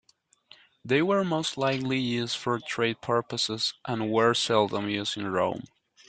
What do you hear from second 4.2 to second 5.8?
seldom used in Rome.